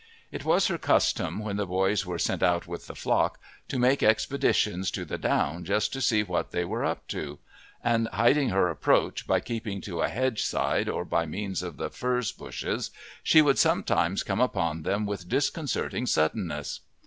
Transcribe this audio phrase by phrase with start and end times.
[0.31, 4.01] It was her custom, when the boys were sent out with the flock, to make
[4.01, 7.37] expeditions to the down just to see what they were up to;
[7.83, 11.91] and hiding her approach by keeping to a hedge side or by means of the
[11.91, 12.89] furze bushes,
[13.21, 16.79] she would sometimes come upon them with disconcerting suddenness.